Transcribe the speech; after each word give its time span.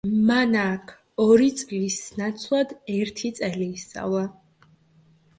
მან 0.27 0.55
აქ 0.59 0.91
ორი 1.25 1.49
წლის 1.59 1.97
ნაცვლად 2.21 2.73
ერთი 2.93 3.31
წელი 3.41 3.67
ისწავლა. 3.81 4.23